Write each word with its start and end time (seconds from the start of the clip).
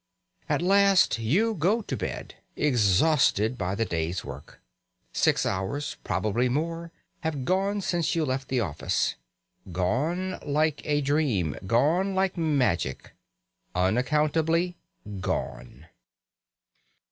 At 0.49 0.63
last 0.63 1.19
you 1.19 1.53
go 1.53 1.83
to 1.83 1.95
bed, 1.95 2.33
exhausted 2.55 3.55
by 3.55 3.75
the 3.75 3.85
day's 3.85 4.25
work. 4.25 4.59
Six 5.13 5.45
hours, 5.45 5.97
probably 6.03 6.49
more, 6.49 6.91
have 7.19 7.45
gone 7.45 7.81
since 7.81 8.15
you 8.15 8.25
left 8.25 8.47
the 8.47 8.61
office 8.61 9.13
gone 9.71 10.39
like 10.43 10.81
a 10.85 11.01
dream, 11.01 11.55
gone 11.67 12.15
like 12.15 12.35
magic, 12.35 13.11
unaccountably 13.75 14.75
gone! 15.19 15.85